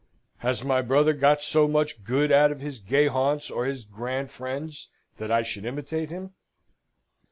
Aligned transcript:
"Has 0.39 0.63
my 0.65 0.81
brother 0.81 1.13
got 1.13 1.43
so 1.43 1.67
much 1.67 2.03
good 2.03 2.31
out 2.31 2.51
of 2.51 2.59
his 2.59 2.79
gay 2.79 3.05
haunts 3.05 3.51
or 3.51 3.65
his 3.65 3.83
grand 3.83 4.31
friends, 4.31 4.87
that 5.17 5.31
I 5.31 5.43
should 5.43 5.63
imitate 5.63 6.09
him?" 6.09 6.33